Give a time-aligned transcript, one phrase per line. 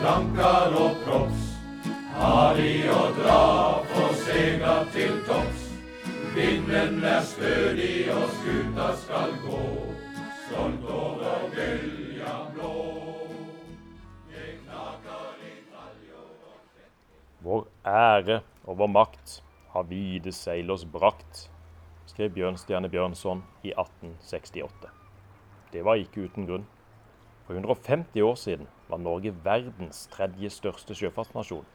[0.00, 1.50] plankar og props.
[2.64, 3.44] I å dra
[3.90, 5.64] får sega til topps.
[6.34, 9.60] Vinden er stødig og skuta skal gå,
[10.46, 12.72] stolt over bølja blå.
[14.30, 19.38] Det knaker i taljer og Vår ære og vår makt
[19.74, 20.34] har vide
[20.72, 21.48] oss brakt,
[22.06, 24.90] skrev Bjørnstjerne Bjørnson i 1868.
[25.74, 26.66] Det var ikke uten grunn.
[27.46, 31.66] For 150 år siden var Norge verdens tredje største sjøfartsnasjon,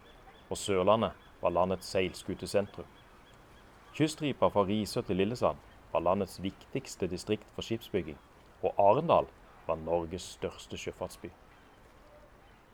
[0.49, 2.87] og Sørlandet var landets seilskutesentrum.
[3.93, 5.57] Kyststripa fra Risør til Lillesand
[5.93, 8.17] var landets viktigste distrikt for skipsbygging,
[8.63, 9.29] og Arendal
[9.67, 11.29] var Norges største sjøfartsby.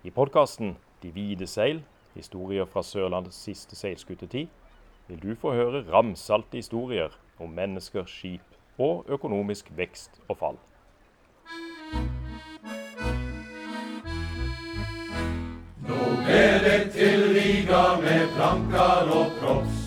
[0.04, 1.84] I podkasten De hvite seil,
[2.14, 4.48] historier fra Sørlandets siste seilskutetid,
[5.08, 10.58] vil du få høre ramsalte historier om mennesker, skip og økonomisk vekst og fall.
[18.56, 19.82] Med plankar og props.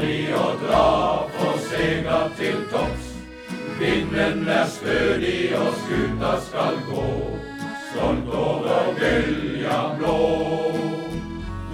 [0.00, 3.12] De å dra for segla til topps.
[3.78, 7.06] Vinden er stødig og skuta skal gå,
[7.90, 10.18] stolt over bølja blå.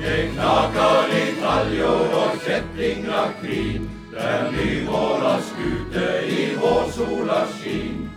[0.00, 8.08] Det knaker i taljor og kjettinger krin, der nymåla skute i vårsola skin.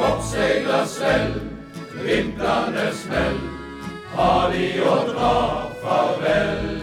[0.00, 1.40] Oppsegla svell,
[2.02, 3.40] vintrane smell,
[4.16, 5.34] har de å dra
[5.82, 6.79] farvel.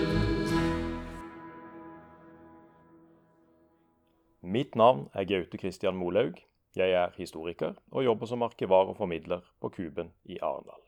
[4.42, 6.34] Mitt navn er Gaute Christian Molaug.
[6.76, 10.82] Jeg er historiker og jobber som arkivar og formidler på Kuben i Arendal.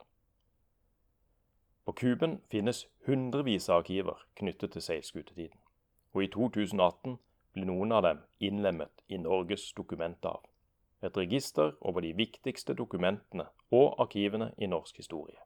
[1.84, 5.58] På Kuben finnes hundrevis av arkiver knyttet til seilskutetiden,
[6.12, 7.16] og i 2018
[7.52, 10.44] ble noen av dem innlemmet i Norges dokumentav,
[11.02, 15.42] et register over de viktigste dokumentene og arkivene i norsk historie.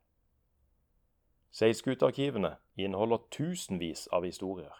[1.56, 4.75] Seilskutearkivene inneholder tusenvis av historier,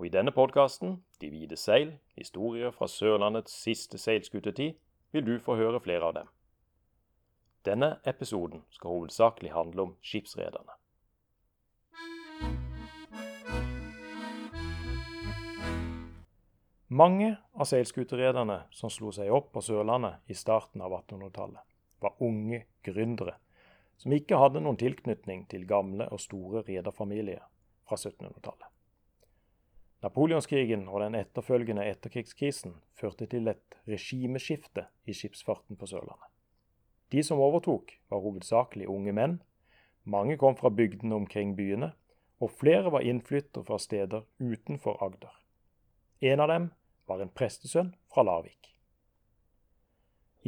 [0.00, 4.78] og i denne podkasten, De hvite seil, historier fra Sørlandets siste seilskutetid,
[5.12, 6.30] vil du få høre flere av dem.
[7.68, 10.72] Denne episoden skal hovedsakelig handle om skipsrederne.
[16.88, 21.60] Mange av seilskuterederne som slo seg opp på Sørlandet i starten av 1800-tallet,
[22.00, 23.36] var unge gründere
[24.00, 27.44] som ikke hadde noen tilknytning til gamle og store rederfamilier
[27.84, 28.79] fra 1700-tallet.
[30.00, 36.30] Napoleonskrigen og den etterfølgende etterkrigskrisen førte til et regimeskifte i skipsfarten på Sørlandet.
[37.12, 39.34] De som overtok, var hovedsakelig unge menn.
[40.04, 41.90] Mange kom fra bygdene omkring byene,
[42.40, 45.34] og flere var innflyttere fra steder utenfor Agder.
[46.20, 46.70] En av dem
[47.10, 48.72] var en prestesønn fra Larvik.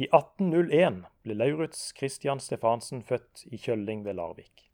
[0.01, 4.71] I 1801 ble Lauritz Christian Stefansen født i Kjølling ved Larvik.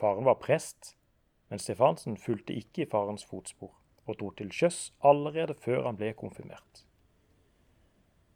[0.00, 0.94] Faren var prest,
[1.52, 6.12] men Stefansen fulgte ikke i farens fotspor og dro til sjøs allerede før han ble
[6.18, 6.84] konfirmert.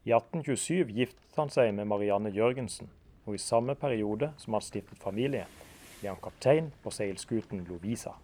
[0.06, 2.90] I 1827 giftet han seg med Marianne Jørgensen,
[3.26, 5.48] og i samme periode som han stiftet familie,
[5.98, 8.14] ble han kaptein på seilskuten Lovisa.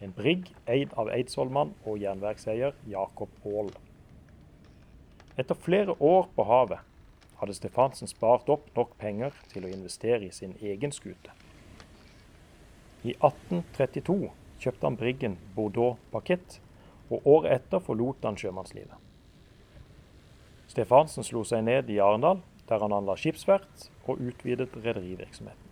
[0.00, 3.72] En brigg eid av eidsvollmann og jernverkseier Jakob Aall.
[5.40, 6.84] Etter flere år på havet
[7.40, 11.32] hadde Stefansen spart opp nok penger til å investere i sin egen skute.
[13.00, 14.28] I 1832
[14.60, 16.60] kjøpte han briggen Bordeaux Parkett,
[17.10, 18.94] og året etter forlot han sjømannslivet.
[20.70, 25.66] Stefansen slo seg ned i Arendal, der han anla skipsvert og utvidet rederivirksomheten.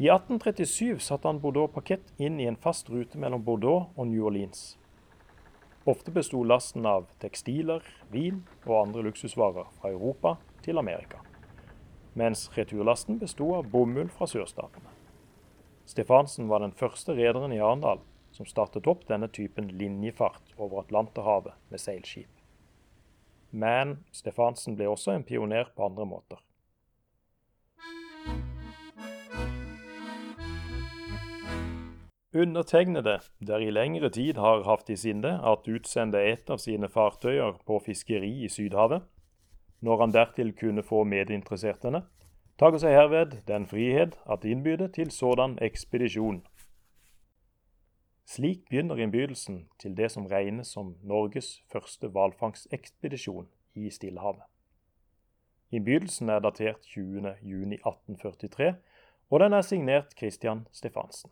[0.00, 4.24] I 1837 satte han Bordeaux Parkett inn i en fast rute mellom Bordeaux og New
[4.30, 4.78] Orleans.
[5.90, 11.20] Ofte besto lasten av tekstiler, vin og andre luksusvarer fra Europa til Amerika,
[12.14, 14.89] mens returlasten besto av bomull fra sørstatene.
[15.90, 17.98] Stefansen var den første rederen i Arendal
[18.30, 22.30] som startet opp denne typen linjefart over Atlanterhavet med seilskip.
[23.50, 26.38] Men Stefansen ble også en pioner på andre måter.
[32.30, 37.58] Undertegnede, der i lengre tid har hatt i sinne at utsende et av sine fartøyer
[37.66, 39.02] på fiskeri i Sydhavet,
[39.82, 42.04] når han dertil kunne få medinteressertene,
[42.60, 46.42] tager seg herved den frihet at innbyde til sådan ekspedisjon.
[48.28, 54.42] Slik begynner innbydelsen til det som regnes som Norges første hvalfangstekspedisjon i Stillehavet.
[55.72, 58.74] Innbydelsen er datert 20.6.1843,
[59.30, 61.30] og den er signert Christian Stefansen.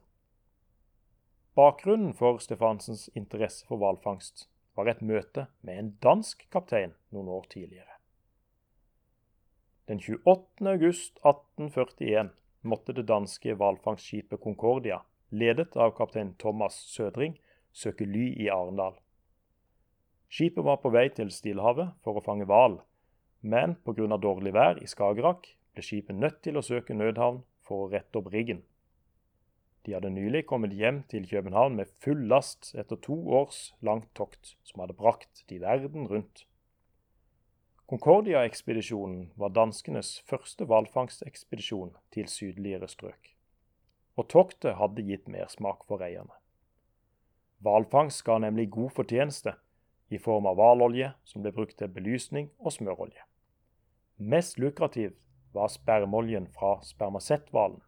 [1.55, 7.47] Bakgrunnen for Stefansens interesse for hvalfangst var et møte med en dansk kaptein noen år
[7.51, 7.98] tidligere.
[9.89, 10.67] Den 28.
[10.67, 12.29] august 1841
[12.61, 14.99] måtte det danske hvalfangstskipet Concordia,
[15.33, 17.39] ledet av kaptein Thomas Sødring,
[17.73, 18.99] søke ly i Arendal.
[20.29, 22.83] Skipet var på vei til Stillehavet for å fange hval,
[23.41, 24.19] men pga.
[24.21, 28.29] dårlig vær i Skagerrak ble skipet nødt til å søke nødhavn for å rette opp
[28.35, 28.61] riggen.
[29.89, 34.59] De hadde nylig kommet hjem til København med full last etter to års langt tokt,
[34.69, 36.45] som hadde brakt de verden rundt.
[37.89, 43.31] Concordia-ekspedisjonen var danskenes første hvalfangstekspedisjon til sydligere strøk.
[44.21, 46.37] Og toktet hadde gitt mersmak for reierne.
[47.65, 49.55] Hvalfangst ga nemlig god fortjeneste
[50.13, 53.25] i form av hvalolje som ble brukt til belysning og smørolje.
[54.21, 55.17] Mest lukrativ
[55.57, 57.81] var spermoljen fra spermasetthvalen.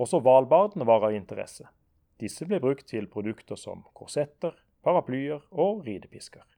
[0.00, 1.68] Også hvalbardene var av interesse.
[2.16, 6.53] Disse ble brukt til produkter som korsetter, paraplyer og ridepisker.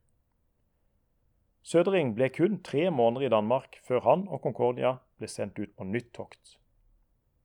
[1.67, 5.85] Sødring ble kun tre måneder i Danmark før han og Concordia ble sendt ut på
[5.85, 6.59] nytt tokt.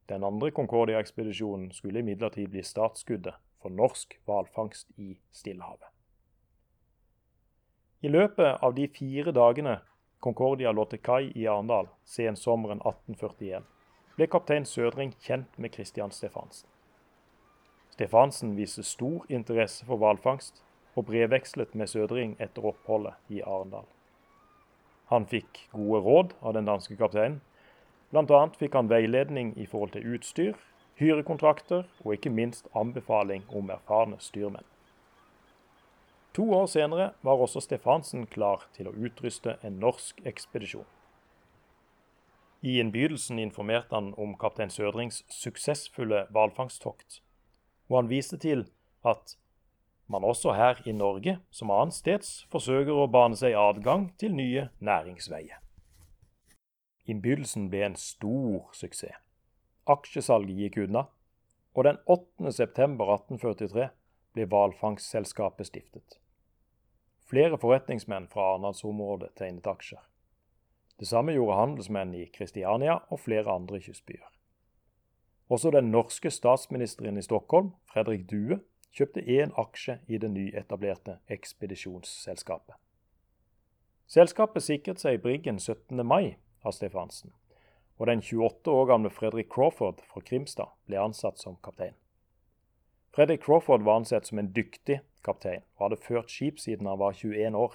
[0.10, 5.88] Den andre Concordia-ekspedisjonen skulle imidlertid bli startskuddet for norsk hvalfangst i Stillehavet.
[8.02, 9.80] I løpet av de fire dagene
[10.22, 13.66] Concordia lå til kai i Arendal sensommeren 1841,
[14.20, 16.70] ble kaptein Sødring kjent med Christian Stefansen.
[17.96, 20.62] Stefansen viste stor interesse for hvalfangst
[20.94, 23.90] og brevvekslet med Sødring etter oppholdet i Arendal.
[25.12, 27.42] Han fikk gode råd av den danske kapteinen.
[28.12, 28.42] Bl.a.
[28.60, 30.56] fikk han veiledning i forhold til utstyr,
[31.00, 34.68] hyrekontrakter og ikke minst anbefaling om erfarne styrmenn.
[36.32, 40.88] To år senere var også Stefansen klar til å utruste en norsk ekspedisjon.
[42.64, 47.20] I innbydelsen informerte han om kaptein Sødrings suksessfulle hvalfangsttokt,
[47.90, 48.68] og han viste til
[49.04, 49.36] at
[50.12, 55.62] man også her i Norge, som annensteds, forsøker å bane seg adgang til nye næringsveier.
[57.10, 59.18] Innbydelsen ble en stor suksess.
[59.90, 61.08] Aksjesalget gikk unna,
[61.74, 62.52] og den 8.
[62.54, 63.88] september 1843
[64.36, 66.20] ble hvalfangstselskapet stiftet.
[67.32, 70.04] Flere forretningsmenn fra Arendalsområdet tegnet aksjer.
[71.00, 74.28] Det samme gjorde handelsmenn i Kristiania og flere andre kystbyer.
[75.52, 78.60] Også den norske statsministeren i Stockholm, Fredrik Due,
[78.92, 82.76] kjøpte én aksje i det nyetablerte ekspedisjonsselskapet.
[84.12, 86.04] Selskapet sikret seg Briggen 17.
[86.04, 86.36] mai
[86.66, 87.32] av Stefansen,
[87.98, 91.96] og den 28 år gamle Fredrik Crawford fra Krimstad ble ansatt som kaptein.
[93.16, 97.16] Fredrik Crawford var ansett som en dyktig kaptein og hadde ført skip siden han var
[97.16, 97.74] 21 år.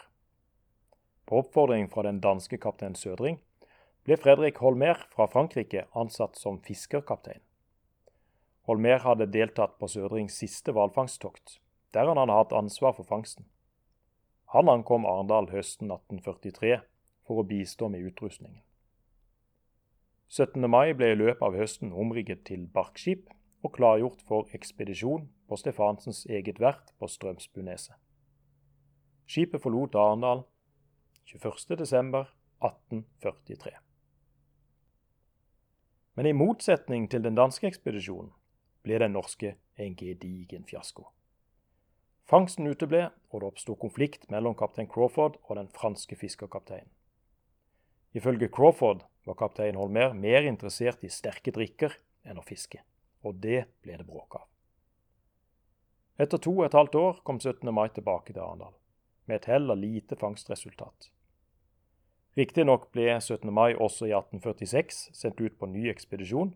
[1.27, 3.41] På oppfordring fra den danske kaptein Sødring
[4.07, 7.43] ble Fredrik Holmer fra Frankrike ansatt som fiskerkaptein.
[8.67, 11.61] Holmer hadde deltatt på Sødrings siste hvalfangsttokt,
[11.95, 13.47] der han hadde hatt ansvar for fangsten.
[14.51, 16.81] Han ankom Arendal høsten 1843
[17.27, 18.63] for å bistå med utrustningen.
[20.29, 20.71] 17.
[20.71, 23.31] mai ble i løpet av høsten omrigget til barkskip
[23.63, 27.95] og klargjort for ekspedisjon på Stefansens eget verft på Strømsbuneset.
[29.31, 30.43] Skipet forlot Arendal
[31.31, 33.71] 21.12.1843.
[36.19, 38.31] Men i motsetning til den danske ekspedisjonen
[38.87, 41.09] ble den norske en gedigen fiasko.
[42.27, 46.91] Fangsten uteble, og det oppsto konflikt mellom kaptein Crawford og den franske fiskerkapteinen.
[48.17, 51.95] Ifølge Crawford var kaptein Holmer mer interessert i sterke drikker
[52.27, 52.81] enn å fiske,
[53.23, 54.47] og det ble det bråk av.
[56.19, 57.69] Etter to og et halvt år kom 17.
[57.75, 58.73] mai tilbake til Arendal,
[59.29, 61.11] med et heller lite fangstresultat.
[62.37, 63.53] Riktignok ble 17.
[63.53, 66.55] mai også i 1846 sendt ut på ny ekspedisjon,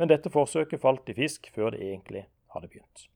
[0.00, 3.08] men dette forsøket falt i fisk før det egentlig hadde begynt.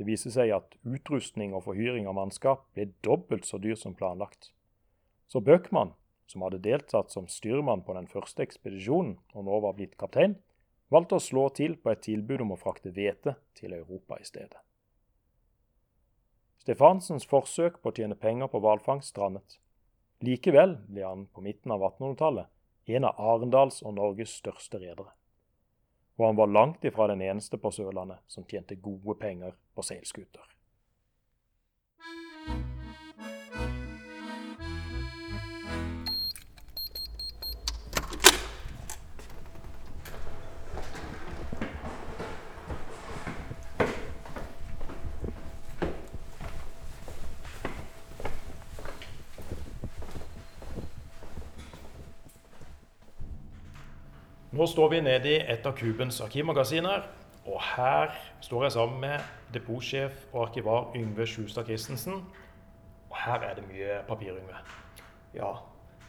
[0.00, 4.50] Det viser seg at utrustning og forhyring av mannskap ble dobbelt så dyr som planlagt.
[5.28, 5.92] Så Bøckmann,
[6.26, 10.38] som hadde deltatt som styrmann på den første ekspedisjonen og nå var blitt kaptein,
[10.92, 14.60] valgte å slå til på et tilbud om å frakte hvete til Europa i stedet.
[16.62, 19.58] Stefansens forsøk på å tjene penger på hvalfangst strandet.
[20.22, 25.10] Likevel ble han på midten av 1800-tallet en av Arendals og Norges største redere.
[26.22, 30.44] Og han var langt ifra den eneste på Sørlandet som tjente gode penger på seilskuter.
[54.62, 57.02] Nå står vi nede i et av Kubens arkivmagasiner,
[57.50, 62.20] og her står jeg sammen med depotsjef og arkivar Yngve Sjustad Christensen.
[63.10, 64.60] Og her er det mye papir, Yngve.
[65.34, 65.48] Ja,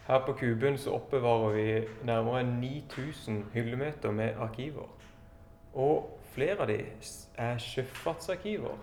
[0.07, 4.85] Her på Kuben så oppbevarer vi nærmere 9000 hyllemeter med arkiver.
[5.73, 6.77] Og flere av de
[7.37, 8.77] er sjøfartsarkiver.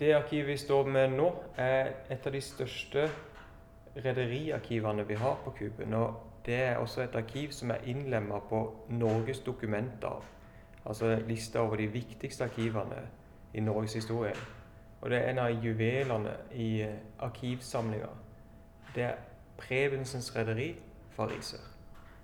[0.00, 3.10] Det arkivet vi står med nå, er et av de største
[3.96, 5.94] rederiarkivene vi har på Kuben.
[5.94, 10.24] Og det er også et arkiv som er innlemma på Norges dokumenter.
[10.86, 13.02] Altså lista over de viktigste arkivene
[13.54, 14.34] i Norges historie.
[15.00, 16.86] Og det er en av juvelene i
[17.18, 18.08] arkivsamlinga.
[18.94, 19.18] Det er
[19.58, 20.72] Prebensens rederi
[21.10, 21.64] fra Risør.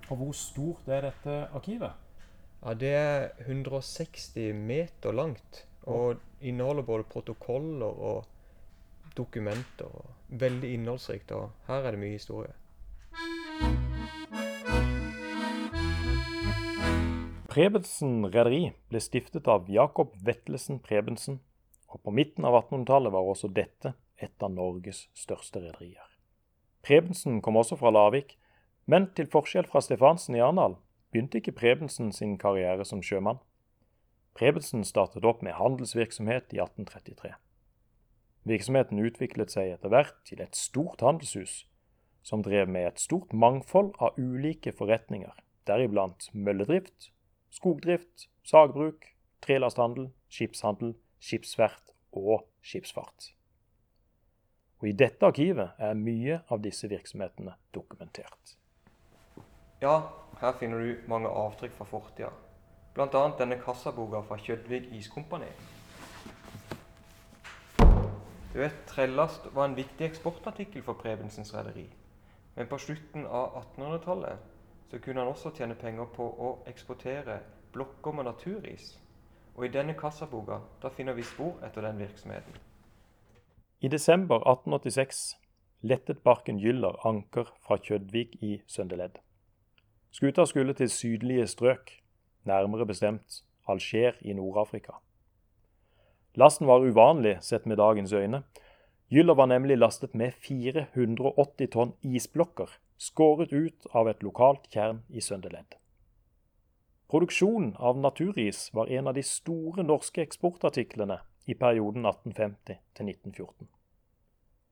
[0.09, 1.93] Og hvor stort er dette arkivet?
[2.65, 5.67] Ja, Det er 160 meter langt.
[5.83, 8.25] Og inneholder både protokoller og
[9.17, 9.85] dokumenter.
[9.85, 11.33] og Veldig innholdsrikt.
[11.33, 12.53] Og her er det mye historie.
[17.55, 21.37] Prebensen rederi ble stiftet av Jakob Vetlesen Prebensen,
[21.87, 26.09] og på midten av 1800-tallet var også dette et av Norges største rederier.
[26.83, 28.35] Prebensen kom også fra Lavik,
[28.91, 30.75] men til forskjell fra Stefansen i Arendal
[31.15, 33.39] begynte ikke Prebensen sin karriere som sjømann.
[34.35, 37.37] Prebensen startet opp med handelsvirksomhet i 1833.
[38.51, 41.69] Virksomheten utviklet seg etter hvert til et stort handelshus,
[42.27, 45.39] som drev med et stort mangfold av ulike forretninger,
[45.71, 47.15] deriblant mølledrift,
[47.55, 49.07] skogdrift, sagbruk,
[49.45, 53.31] trelasthandel, skipshandel, skipsvert og skipsfart.
[54.83, 58.57] Og I dette arkivet er mye av disse virksomhetene dokumentert.
[59.81, 60.01] Ja,
[60.41, 62.33] her finner du mange avtrykk fra fortida.
[62.95, 63.23] Bl.a.
[63.39, 65.51] denne kassaboka fra Kjødvig Iskompani.
[68.55, 71.89] Du vet, Trellast var en viktig eksportartikkel for Prebensens rederi.
[72.55, 74.54] Men på slutten av 1800-tallet
[74.95, 77.41] så kunne han også tjene penger på å eksportere
[77.75, 78.93] blokker med naturis.
[79.57, 82.55] Og i denne kassaboka da finner vi spor etter den virksomheten.
[83.83, 85.25] I desember 1886
[85.83, 89.19] lettet barken Gyller anker fra Kjødvik i Søndeledd.
[90.15, 91.91] Skuta skulle til sydlige strøk,
[92.47, 95.01] nærmere bestemt Alger i Nord-Afrika.
[96.39, 98.45] Lasten var uvanlig sett med dagens øyne.
[99.15, 105.21] Gyller var nemlig lastet med 480 tonn isblokker, skåret ut av et lokalt tjern i
[105.23, 105.77] Søndeledd.
[107.07, 113.69] Produksjonen av naturis var en av de store norske eksportartiklene i perioden 1850 til 1914.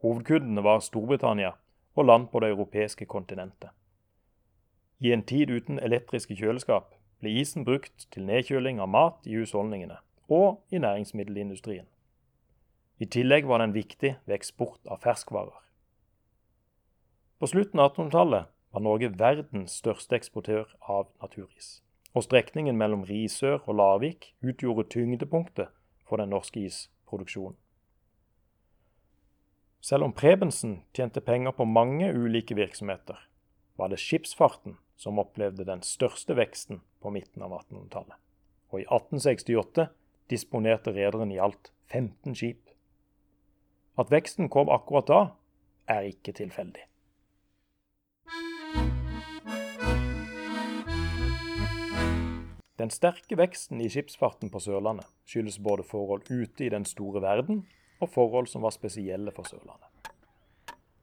[0.03, 1.53] Hovedkundene var Storbritannia
[1.95, 3.71] og land på det europeiske kontinentet.
[4.99, 10.03] I en tid uten elektriske kjøleskap ble isen brukt til nedkjøling av mat i husholdningene
[10.27, 11.87] og i næringsmiddelindustrien.
[13.03, 15.59] I tillegg var den viktig ved eksport av ferskvarer.
[17.43, 21.81] På slutten av 1800-tallet var Norge verdens største eksportør av naturis.
[22.15, 25.73] Og strekningen mellom Risør og Larvik utgjorde tyngdepunktet
[26.07, 27.59] for den norske isproduksjonen.
[29.83, 33.19] Selv om Prebensen tjente penger på mange ulike virksomheter,
[33.75, 38.15] var det skipsfarten som opplevde den største veksten på midten av 1800-tallet.
[38.71, 39.89] Og i 1868
[40.31, 42.69] disponerte rederen i alt 15 skip.
[43.99, 45.21] At veksten kom akkurat da,
[45.89, 46.87] er ikke tilfeldig.
[52.81, 57.67] Den sterke veksten i skipsfarten på Sørlandet skyldes både forhold ute i den store verden
[58.01, 59.87] og forhold som var spesielle for Sørlandet.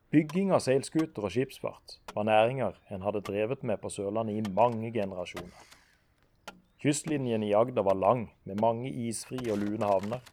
[0.09, 4.89] Bygging av seilskuter og skipsfart var næringer en hadde drevet med på Sørlandet i mange
[4.91, 5.61] generasjoner.
[6.81, 10.23] Kystlinjen i Agder var lang, med mange isfrie og lune havner.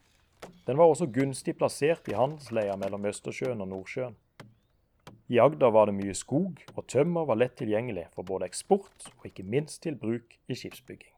[0.67, 4.17] Den var også gunstig plassert i handelsleia mellom Østersjøen og Nordsjøen.
[5.29, 9.27] I Agder var det mye skog, og tømmer var lett tilgjengelig for både eksport og
[9.27, 11.15] ikke minst til bruk i skipsbygging.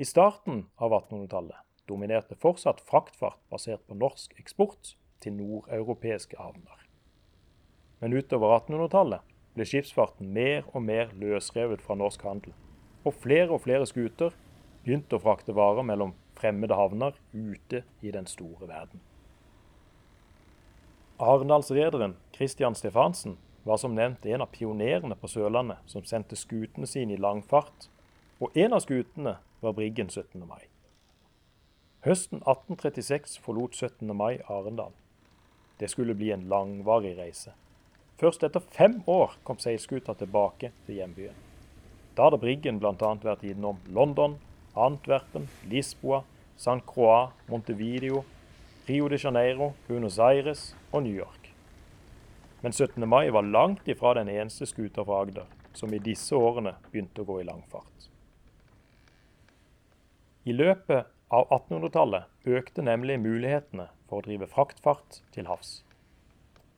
[0.00, 6.86] I starten av 1800-tallet dominerte fortsatt fraktfart basert på norsk eksport til nordeuropeiske havner.
[8.00, 12.56] Men utover 1800-tallet ble skipsfarten mer og mer løsrevet fra norsk handel,
[13.04, 14.32] og flere og flere skuter
[14.82, 19.00] begynte å frakte varer mellom fremmede havner ute i den store verden.
[21.22, 27.14] Arendalsrederen Christian Stefansen var som nevnt en av pionerene på Sørlandet som sendte skutene sine
[27.14, 27.86] i langfart,
[28.42, 30.42] og en av skutene var Briggen 17.
[30.48, 30.66] mai.
[32.02, 34.10] Høsten 1836 forlot 17.
[34.16, 34.90] mai Arendal.
[35.78, 37.54] Det skulle bli en langvarig reise.
[38.18, 41.38] Først etter fem år kom seilskuta tilbake til hjembyen.
[42.16, 43.14] Da hadde Briggen bl.a.
[43.22, 44.36] vært innom London,
[44.74, 46.24] Antwerpen, Lisboa,
[46.62, 48.24] San Croix, Montevideo,
[48.86, 51.48] Rio de Janeiro, Buenos Aires og New York.
[52.62, 53.08] Men 17.
[53.08, 57.26] mai var langt ifra den eneste skuta fra Agder som i disse årene begynte å
[57.26, 58.06] gå i langfart.
[60.46, 65.80] I løpet av 1800-tallet økte nemlig mulighetene for å drive fraktfart til havs.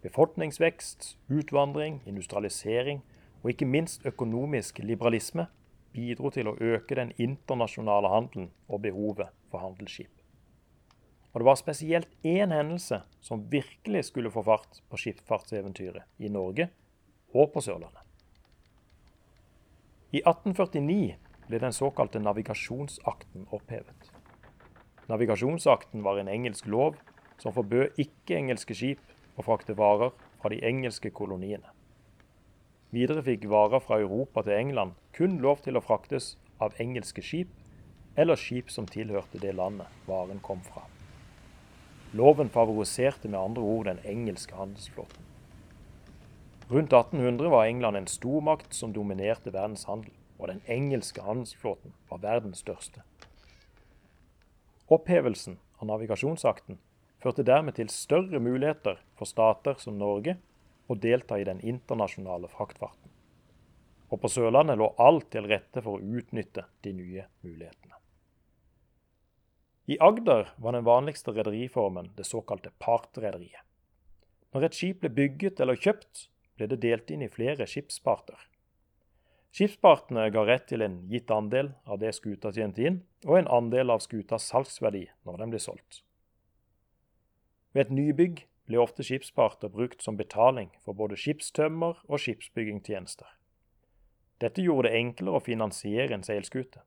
[0.00, 3.05] Befolkningsvekst, utvandring, industrialisering
[3.43, 5.50] og ikke minst økonomisk liberalisme
[5.95, 10.11] bidro til å øke den internasjonale handelen og behovet for handelsskip.
[11.35, 16.69] Og det var spesielt én hendelse som virkelig skulle få fart på skipsfartseventyret i Norge
[17.35, 18.03] og på Sørlandet.
[20.15, 21.17] I 1849
[21.49, 24.13] ble den såkalte navigasjonsakten opphevet.
[25.11, 27.01] Navigasjonsakten var en engelsk lov
[27.43, 29.03] som forbød ikke-engelske skip
[29.35, 31.74] å frakte varer fra de engelske koloniene.
[32.95, 37.51] Videre fikk varer fra Europa til England kun lov til å fraktes av engelske skip
[38.15, 40.85] eller skip som tilhørte det landet varen kom fra.
[42.15, 45.27] Loven favoriserte med andre ord den engelske handelsflåten.
[46.71, 52.23] Rundt 1800 var England en stormakt som dominerte verdens handel, og den engelske handelsflåten var
[52.23, 53.03] verdens største.
[54.87, 56.79] Opphevelsen av navigasjonsakten
[57.19, 60.39] førte dermed til større muligheter for stater som Norge
[60.87, 63.11] å delta i den internasjonale fraktfarten.
[64.12, 67.99] Og på Sørlandet lå alt til rette for å utnytte de nye mulighetene.
[69.87, 73.61] I Agder var den vanligste rederiformen det såkalte partrederiet.
[74.55, 78.38] Når et skip ble bygget eller kjøpt, ble det delt inn i flere skipsparter.
[79.55, 83.93] Skipspartene ga rett til en gitt andel av det skuta tjente inn, og en andel
[83.95, 86.00] av skutas salgsverdi når den ble solgt.
[87.75, 93.28] Ved et nybygg ble ofte skipsparter brukt som betaling for både skipstømmer og skipsbyggingstjenester.
[94.42, 96.83] Dette gjorde det enklere å finansiere en seilskute.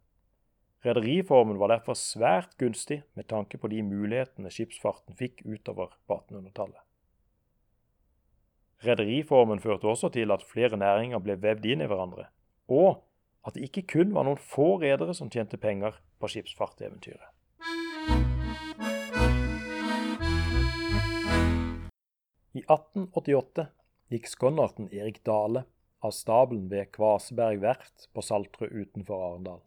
[0.85, 6.83] Rederiformen var derfor svært gunstig med tanke på de mulighetene skipsfarten fikk utover 1800-tallet.
[8.85, 12.27] Rederiformen førte også til at flere næringer ble vevd inn i hverandre,
[12.69, 13.01] og
[13.47, 17.36] at det ikke kun var noen få redere som tjente penger på skipsfarteventyret.
[22.57, 23.67] I 1888
[24.09, 25.61] gikk skonnerten Erik Dale
[26.01, 29.59] av stabelen ved Kvaseberg verft på Saltrød utenfor Arendal.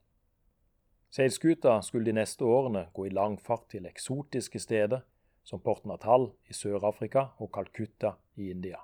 [1.15, 5.05] Seilskuta skulle de neste årene gå i langfart til eksotiske steder
[5.47, 8.83] som Port Natal i Sør-Afrika og Calcutta i India.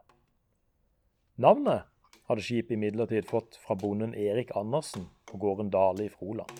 [1.42, 1.90] Navnet
[2.30, 6.54] hadde skipet imidlertid fått fra bonden Erik Andersen på gården Dale i Froland.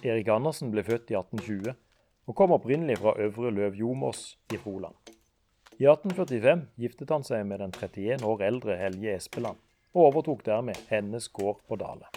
[0.00, 1.76] Erik Andersen ble født i 1820
[2.24, 4.96] og kom opprinnelig fra Øvre Løvjomås i Froland.
[5.80, 9.56] I 1845 giftet han seg med den 31 år eldre Helge Espeland,
[9.94, 12.10] og overtok dermed hennes gård på Dale.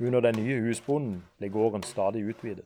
[0.00, 2.64] Under den nye husbonden ble gården stadig utvidet.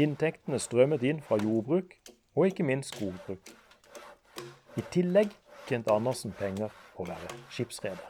[0.00, 3.52] Inntektene strømmet inn fra jordbruk og ikke minst skogbruk.
[4.80, 5.36] I tillegg
[5.68, 8.08] tjente Andersen penger på å være skipsreder.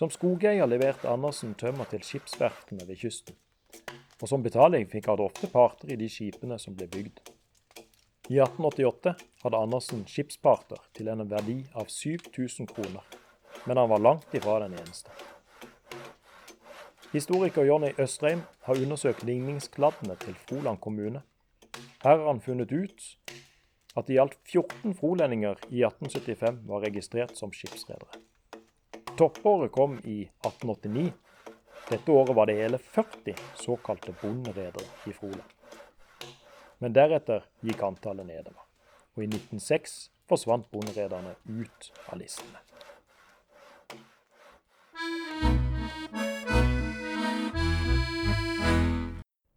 [0.00, 3.36] Som skogeier leverte Andersen tømmer til skipsverftene ved kysten.
[4.22, 7.33] Og som betaling fikk han ofte parter i de skipene som ble bygd.
[8.28, 13.02] I 1888 hadde Andersen skipsparter til en verdi av 7000 kroner,
[13.68, 15.12] men han var langt ifra den eneste.
[17.12, 21.20] Historiker Jonny Østreim har undersøkt ligningskladdene til Froland kommune.
[22.00, 23.04] Her har han funnet ut
[23.94, 28.22] at i alt 14 frolendinger i 1875 var registrert som skipsredere.
[29.18, 31.12] Toppåret kom i 1889.
[31.90, 35.52] Dette året var det hele 40 såkalte bonderedere i Froland.
[36.84, 38.60] Men deretter gikk antallet nedover,
[39.16, 39.94] og i 1906
[40.28, 42.60] forsvant bonderederne ut av listene.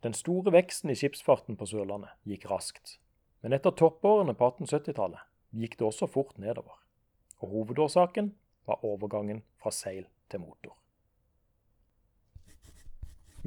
[0.08, 2.96] Den store veksten i skipsfarten på Sørlandet gikk raskt.
[3.44, 6.80] Men etter toppårene på 1870-tallet gikk det også fort nedover.
[7.44, 8.32] Og hovedårsaken
[8.72, 10.80] var overgangen fra seil til motor.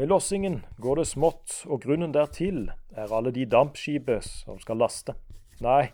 [0.00, 5.12] Med lossingen går det smått, og grunnen dertil er alle de dampskipet som skal laste.
[5.60, 5.90] Nei,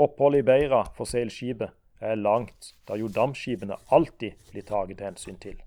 [0.00, 5.60] oppholdet i Beira for seilskipet er langt, da jo dampskipene alltid blir taget hensyn til.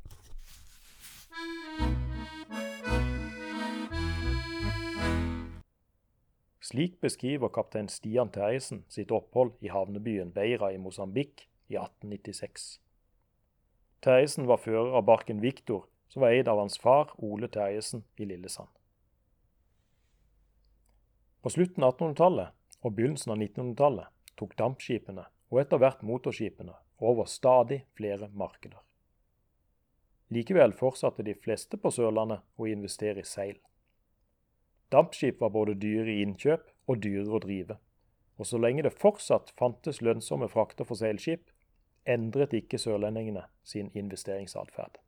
[6.66, 12.80] Slik beskriver kaptein Stian Terjesen sitt opphold i havnebyen Beira i Mosambik i 1896.
[14.02, 18.26] Terjesen var fører av barken Viktor, som var eid av hans far Ole Terjesen i
[18.26, 18.70] Lillesand.
[21.42, 22.54] På slutten av 1800-tallet
[22.86, 28.78] og begynnelsen av 1900-tallet tok dampskipene, og etter hvert motorskipene, over stadig flere markeder.
[30.30, 33.58] Likevel fortsatte de fleste på Sørlandet å investere i seil.
[34.94, 37.80] Dampskip var både dyre i innkjøp og dyrere å drive.
[38.38, 41.50] Og så lenge det fortsatt fantes lønnsomme frakter for seilskip,
[42.06, 45.02] endret ikke sørlendingene sin investeringsatferd.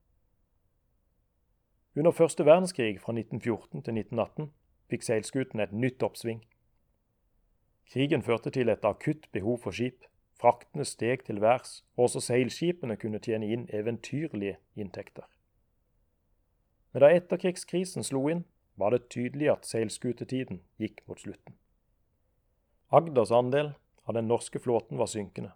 [1.98, 4.50] Under første verdenskrig fra 1914 til 1918
[4.92, 6.42] fikk seilskutene et nytt oppsving.
[7.88, 10.04] Krigen førte til et akutt behov for skip.
[10.36, 15.24] Fraktene steg til værs, og også seilskipene kunne tjene inn eventyrlige inntekter.
[16.92, 18.44] Men da etterkrigskrisen slo inn,
[18.76, 21.56] var det tydelig at seilskutetiden gikk mot slutten.
[22.92, 23.72] Agders andel
[24.04, 25.54] av den norske flåten var synkende,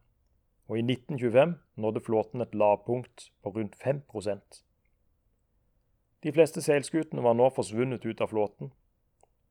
[0.72, 4.02] og i 1925 nådde flåten et lavpunkt på rundt 5
[6.20, 8.74] De fleste seilskutene var nå forsvunnet ut av flåten,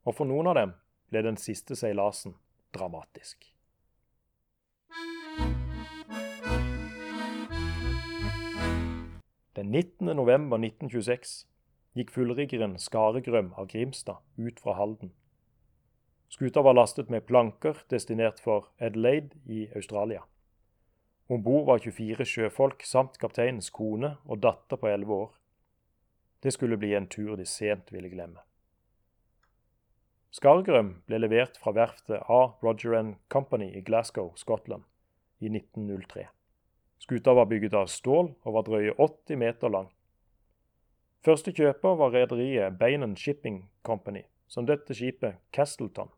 [0.05, 0.75] og for noen av dem
[1.09, 2.35] ble den siste seilasen
[2.77, 3.47] dramatisk.
[9.57, 10.13] Den 19.
[10.13, 11.33] november 1926
[11.97, 15.15] gikk fullriggeren Skaregrøm av Grimstad ut fra Halden.
[16.29, 20.21] Skuta var lastet med planker destinert for Adelaide i Australia.
[21.33, 25.33] Om bord var 24 sjøfolk samt kapteinens kone og datter på 11 år.
[26.43, 28.41] Det skulle bli en tur de sent ville glemme.
[30.31, 32.41] Skargrøm ble levert fra verftet A.
[32.63, 34.85] Roger Company i Glasgow, Skottland,
[35.41, 36.29] i 1903.
[36.99, 39.89] Skuta var bygget av stål og var drøye 80 meter lang.
[41.25, 46.13] Første kjøper var rederiet Bainan Shipping Company, som døpte skipet Castleton.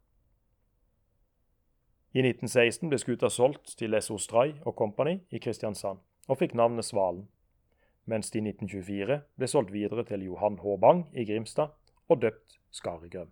[2.13, 4.19] I 1916 ble skuta solgt til S.O.
[4.19, 7.29] Stray og Company i Kristiansand, og fikk navnet Svalen,
[8.11, 10.77] mens det i 1924 ble solgt videre til Johan H.
[10.83, 11.71] Bang i Grimstad
[12.11, 13.31] og døpt Skaregrøm.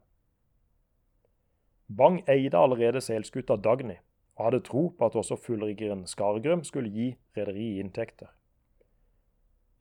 [1.98, 3.96] Bang eide allerede seilskuta Dagny,
[4.36, 8.28] og hadde tro på at også fullriggeren Skaregrøm skulle gi rederiet inntekter.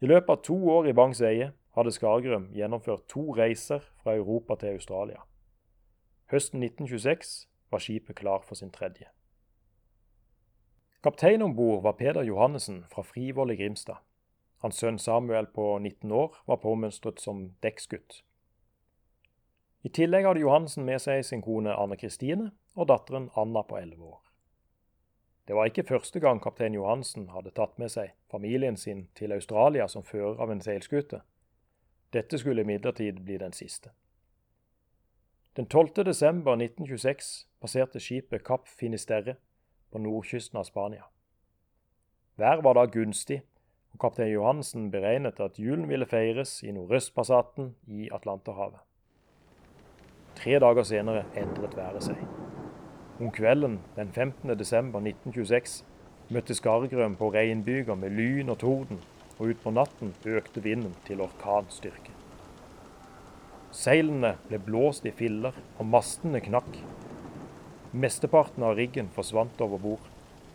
[0.02, 4.56] I løpet av to år i Bangs eie hadde Skaregrøm gjennomført to reiser fra Europa
[4.56, 5.22] til Australia.
[6.32, 9.10] Høsten 1926 var skipet klar for sin tredje.
[11.04, 14.02] Kaptein om bord var Peder Johannessen fra Frivoll i Grimstad.
[14.64, 18.24] Hans sønn Samuel på 19 år var påmønstret som dekksgutt.
[19.86, 24.04] I tillegg hadde Johansen med seg sin kone Anne Kristine og datteren Anna på 11
[24.04, 24.24] år.
[25.48, 29.88] Det var ikke første gang kaptein Johansen hadde tatt med seg familien sin til Australia
[29.88, 31.22] som fører av en seilskute.
[32.12, 33.94] Dette skulle imidlertid bli den siste.
[35.56, 36.04] Den 12.
[36.06, 39.38] desember 1926 passerte skipet Kapp Finisterre
[39.92, 41.08] på nordkysten av Spania.
[42.36, 43.42] Været var da gunstig,
[43.98, 48.84] og kaptein Johansen beregnet at julen ville feires i Nordøstpassaten i Atlanterhavet.
[50.38, 52.20] Tre dager senere endret været seg.
[53.18, 54.54] Om kvelden den 15.
[54.60, 55.82] desember 1926
[56.30, 59.02] møtte Skaregrøm på regnbyger med lyn og torden,
[59.40, 62.14] og utpå natten økte vinden til orkanstyrke.
[63.74, 66.78] Seilene ble blåst i filler, og mastene knakk.
[67.98, 70.06] Mesteparten av riggen forsvant over bord,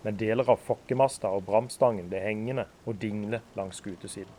[0.03, 4.33] men deler av fokkemasta og bramstangen ble hengende og dingle langs skutesiden.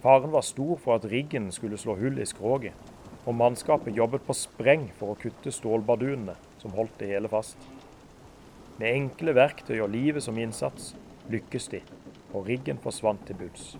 [0.00, 2.72] Faren var stor for at riggen skulle slå hull i skroget,
[3.28, 7.58] og mannskapet jobbet på spreng for å kutte stålbardunene som holdt det hele fast.
[8.80, 10.94] Med enkle verktøy og livet som innsats
[11.28, 11.82] lykkes de,
[12.32, 13.74] og riggen forsvant til bunns.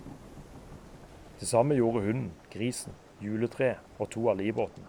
[1.41, 4.85] Det samme gjorde hunden, grisen, juletreet og to av livbåtene.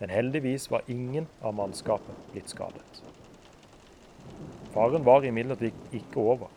[0.00, 3.00] Men heldigvis var ingen av mannskapet blitt skadet.
[4.74, 6.48] Faren var imidlertid ikke over.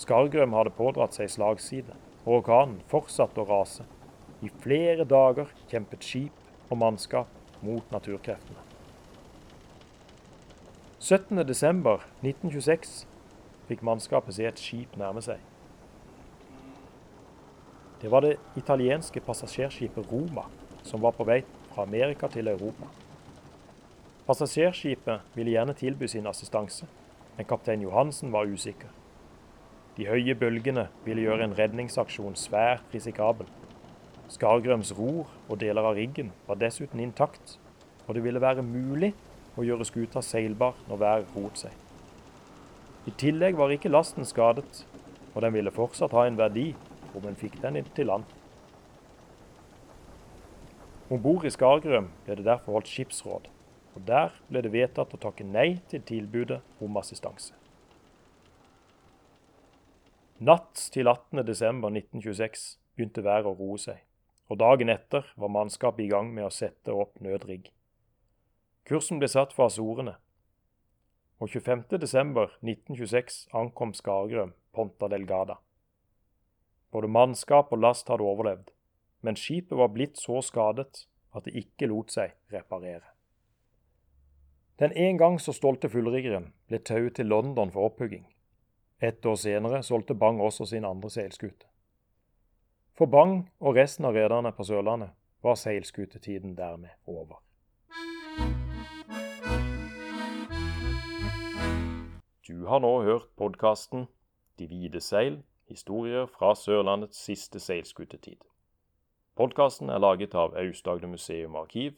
[0.00, 3.84] Skargrøm hadde pådratt seg slagside, og orkanen fortsatte å rase
[4.44, 7.28] i flere dager kjempet skip og mannskap
[7.64, 8.60] mot naturkreftene.
[11.04, 13.04] 17.12.1926
[13.68, 15.38] fikk mannskapet se et skip nærme seg.
[18.00, 20.44] Det var det italienske passasjerskipet Roma,
[20.84, 21.40] som var på vei
[21.72, 22.86] fra Amerika til Europa.
[24.24, 26.86] Passasjerskipet ville gjerne tilby sin assistanse,
[27.36, 28.88] men kaptein Johansen var usikker.
[29.98, 33.46] De høye bølgene ville gjøre en redningsaksjon svært risikabel.
[34.32, 37.58] Skargrøms ror og deler av riggen var dessuten intakt,
[38.06, 39.12] og det ville være mulig
[39.60, 41.76] å gjøre skuta seilbar når været rot seg.
[43.04, 44.86] I tillegg var ikke lasten skadet,
[45.34, 46.70] og den ville fortsatt ha en verdi
[47.12, 48.24] om en fikk den inn til land.
[51.12, 53.50] Om bord i Skargrøm ble det derfor holdt skipsråd,
[53.94, 57.54] og der ble det vedtatt å takke nei til tilbudet om assistanse.
[60.44, 64.02] Natt til 18.12.1926 begynte været å roe seg
[64.48, 67.70] og dagen etter var mannskapet i gang med å sette opp nødrigg.
[68.84, 70.18] Kursen ble satt for Azorene,
[71.40, 75.56] og 25.12.1926 ankom Skargrøm Ponta Delgada.
[76.92, 78.70] Både mannskap og last hadde overlevd,
[79.24, 83.13] men skipet var blitt så skadet at det ikke lot seg reparere.
[84.78, 88.24] Den en gang så stolte fullriggeren ble tauet til London for opphugging.
[88.98, 91.66] Ett år senere solgte Bang også sin andre seilskute.
[92.98, 97.38] For Bang og resten av rederne på Sørlandet var seilskutetiden dermed over.
[102.48, 104.06] Du har nå hørt podkasten
[104.58, 108.42] 'De hvite seil historier fra Sørlandets siste seilskutetid'.
[109.36, 111.92] Podkasten er laget av Aust-Agder Museum Arkiv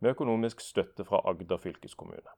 [0.00, 2.34] med økonomisk støtte fra Agder fylkeskommune.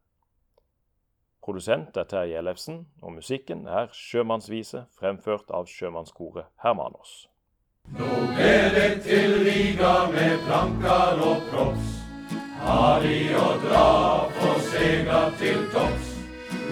[1.43, 7.31] Produsent er Terje Ellefsen, og musikken er Sjømannsvise, fremført av sjømannskoret Hermanos.
[7.99, 11.97] Nå ber det til Riga med plankar og props.
[13.03, 13.89] De å dra
[14.37, 16.11] for sega til topps.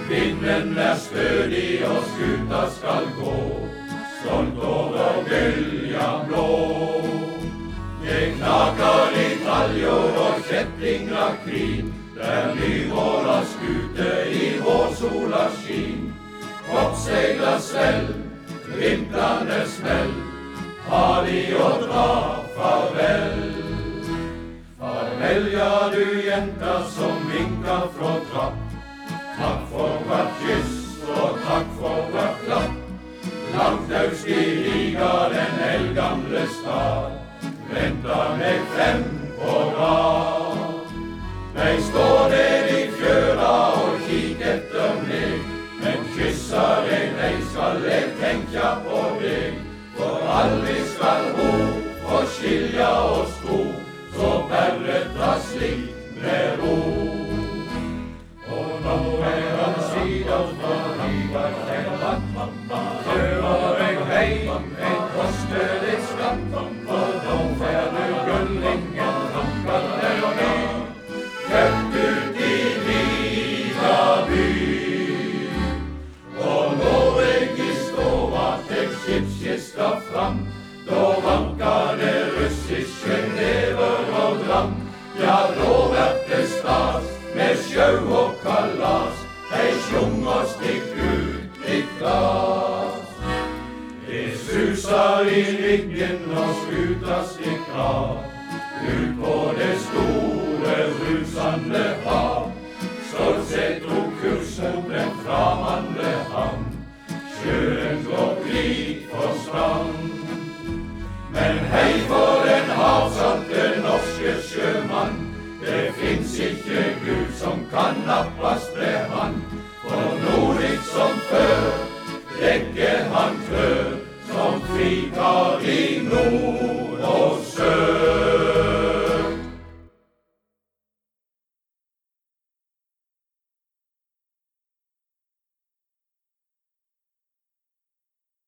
[0.09, 3.39] Vinden er stødig og skuta skal gå,
[4.21, 6.47] stolt over bølja blå.
[8.05, 16.11] Det knaker i taljor og kjettinger krin, der nyvåra skute i vårsola skin.
[16.67, 18.11] Kroppssegler svell,
[18.77, 20.17] vintrene smell,
[20.89, 22.05] Ha de å dra
[22.57, 23.43] farvel.
[24.81, 28.57] Farvel, ja du jenta som vinka fra trapp.
[29.37, 32.81] Takk for hvert kyss og takk for hvert klapp.
[33.53, 37.21] Langt øst i Riga, den eldgamle stad,
[37.69, 39.18] venter meg frem
[41.59, 45.43] De står der i fjøra og kikk etter meg,
[45.83, 49.61] men kyssa deg, de skal jeg tenkja på deg.
[49.99, 51.53] For aldri skal ho
[52.07, 53.61] få skilja oss to,
[54.17, 55.98] så berre ta slik